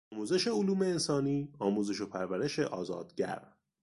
[0.13, 3.53] آموزش علوم انسانی، آموزش و پرورش آزادگر